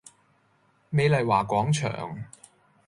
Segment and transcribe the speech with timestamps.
[0.89, 2.23] 美麗華廣場